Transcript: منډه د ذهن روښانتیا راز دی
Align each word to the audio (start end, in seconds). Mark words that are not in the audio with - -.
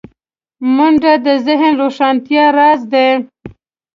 منډه 0.75 1.13
د 1.25 1.27
ذهن 1.45 1.73
روښانتیا 1.81 2.45
راز 2.57 2.81
دی 2.93 3.09